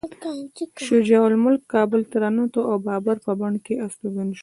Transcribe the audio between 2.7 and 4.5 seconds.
د بابر په بڼ کې استوګن شو.